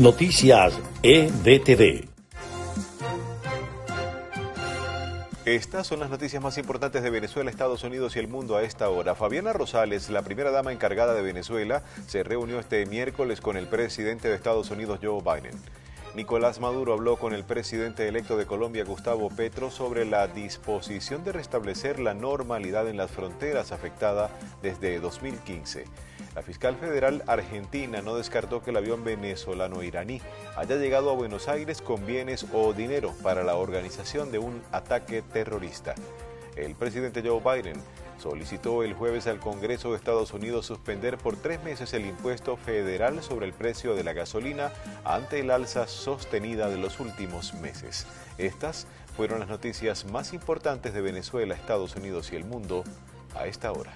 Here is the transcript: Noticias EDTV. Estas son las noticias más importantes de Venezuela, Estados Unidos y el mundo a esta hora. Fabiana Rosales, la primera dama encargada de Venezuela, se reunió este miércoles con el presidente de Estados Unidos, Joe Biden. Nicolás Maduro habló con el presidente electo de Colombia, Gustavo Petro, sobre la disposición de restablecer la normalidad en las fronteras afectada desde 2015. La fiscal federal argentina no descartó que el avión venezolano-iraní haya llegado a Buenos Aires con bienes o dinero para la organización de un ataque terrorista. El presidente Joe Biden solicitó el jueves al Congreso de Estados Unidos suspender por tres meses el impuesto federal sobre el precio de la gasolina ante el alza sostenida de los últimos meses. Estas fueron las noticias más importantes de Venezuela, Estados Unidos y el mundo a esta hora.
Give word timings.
Noticias 0.00 0.72
EDTV. 1.02 2.08
Estas 5.44 5.86
son 5.86 6.00
las 6.00 6.08
noticias 6.08 6.42
más 6.42 6.56
importantes 6.56 7.02
de 7.02 7.10
Venezuela, 7.10 7.50
Estados 7.50 7.84
Unidos 7.84 8.16
y 8.16 8.18
el 8.18 8.26
mundo 8.26 8.56
a 8.56 8.62
esta 8.62 8.88
hora. 8.88 9.14
Fabiana 9.14 9.52
Rosales, 9.52 10.08
la 10.08 10.22
primera 10.22 10.50
dama 10.52 10.72
encargada 10.72 11.12
de 11.12 11.20
Venezuela, 11.20 11.82
se 12.06 12.22
reunió 12.22 12.58
este 12.58 12.86
miércoles 12.86 13.42
con 13.42 13.58
el 13.58 13.66
presidente 13.66 14.28
de 14.28 14.36
Estados 14.36 14.70
Unidos, 14.70 15.00
Joe 15.02 15.20
Biden. 15.20 15.60
Nicolás 16.14 16.58
Maduro 16.58 16.92
habló 16.92 17.16
con 17.16 17.34
el 17.34 17.44
presidente 17.44 18.08
electo 18.08 18.36
de 18.36 18.44
Colombia, 18.44 18.84
Gustavo 18.84 19.30
Petro, 19.30 19.70
sobre 19.70 20.04
la 20.04 20.26
disposición 20.26 21.22
de 21.22 21.30
restablecer 21.30 22.00
la 22.00 22.14
normalidad 22.14 22.88
en 22.88 22.96
las 22.96 23.12
fronteras 23.12 23.70
afectada 23.70 24.28
desde 24.60 24.98
2015. 24.98 25.84
La 26.34 26.42
fiscal 26.42 26.74
federal 26.74 27.22
argentina 27.28 28.02
no 28.02 28.16
descartó 28.16 28.60
que 28.60 28.70
el 28.70 28.78
avión 28.78 29.04
venezolano-iraní 29.04 30.20
haya 30.56 30.76
llegado 30.76 31.10
a 31.10 31.14
Buenos 31.14 31.46
Aires 31.46 31.80
con 31.80 32.04
bienes 32.04 32.44
o 32.52 32.72
dinero 32.72 33.14
para 33.22 33.44
la 33.44 33.54
organización 33.54 34.32
de 34.32 34.40
un 34.40 34.62
ataque 34.72 35.22
terrorista. 35.22 35.94
El 36.56 36.74
presidente 36.74 37.22
Joe 37.24 37.40
Biden 37.40 37.80
solicitó 38.20 38.82
el 38.82 38.94
jueves 38.94 39.26
al 39.26 39.40
Congreso 39.40 39.90
de 39.90 39.96
Estados 39.96 40.32
Unidos 40.32 40.66
suspender 40.66 41.16
por 41.16 41.36
tres 41.36 41.62
meses 41.62 41.94
el 41.94 42.06
impuesto 42.06 42.56
federal 42.56 43.22
sobre 43.22 43.46
el 43.46 43.52
precio 43.52 43.94
de 43.94 44.04
la 44.04 44.12
gasolina 44.12 44.72
ante 45.04 45.40
el 45.40 45.50
alza 45.50 45.86
sostenida 45.86 46.68
de 46.68 46.76
los 46.76 47.00
últimos 47.00 47.54
meses. 47.54 48.06
Estas 48.36 48.86
fueron 49.16 49.40
las 49.40 49.48
noticias 49.48 50.04
más 50.04 50.32
importantes 50.32 50.92
de 50.92 51.00
Venezuela, 51.00 51.54
Estados 51.54 51.96
Unidos 51.96 52.32
y 52.32 52.36
el 52.36 52.44
mundo 52.44 52.84
a 53.34 53.46
esta 53.46 53.72
hora. 53.72 53.92